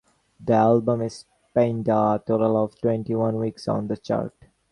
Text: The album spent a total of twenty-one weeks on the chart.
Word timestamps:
The 0.43 0.53
album 0.53 1.07
spent 1.09 1.87
a 1.87 2.19
total 2.25 2.63
of 2.63 2.81
twenty-one 2.81 3.37
weeks 3.37 3.67
on 3.67 3.87
the 3.87 3.97
chart. 3.97 4.33